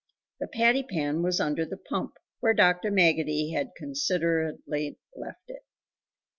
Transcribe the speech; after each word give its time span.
The 0.39 0.47
patty 0.47 0.81
pan 0.81 1.21
was 1.21 1.39
under 1.39 1.63
the 1.63 1.77
pump, 1.77 2.13
where 2.39 2.55
Dr 2.55 2.89
Maggotty 2.89 3.51
had 3.53 3.73
considerately 3.77 4.97
left 5.15 5.43
it. 5.47 5.61